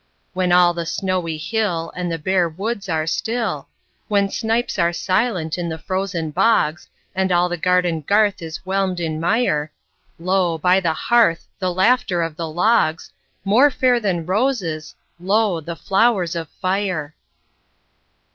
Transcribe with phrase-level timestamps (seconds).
[0.33, 3.67] When all the snowy hill And the bare woods are still;
[4.07, 8.99] When snipes are silent in the frozen bogs, And all the garden garth is whelmed
[8.99, 9.71] in mire,
[10.17, 13.11] Lo, by the hearth, the laughter of the logs—
[13.45, 17.13] More fair than roses, lo, the flowers of fire!